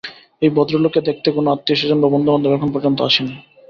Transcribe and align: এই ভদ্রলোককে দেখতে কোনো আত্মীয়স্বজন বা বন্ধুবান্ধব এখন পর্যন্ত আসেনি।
এই 0.41 0.49
ভদ্রলোককে 0.49 1.01
দেখতে 1.01 1.27
কোনো 1.31 1.47
আত্মীয়স্বজন 1.51 1.97
বা 2.01 2.07
বন্ধুবান্ধব 2.13 2.51
এখন 2.53 2.69
পর্যন্ত 2.73 2.99
আসেনি। 3.01 3.33